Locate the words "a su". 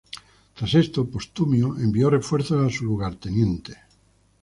2.65-2.85